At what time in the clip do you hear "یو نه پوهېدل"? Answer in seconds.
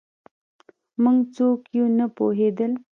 1.77-2.71